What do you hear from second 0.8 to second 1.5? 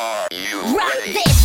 ready? this.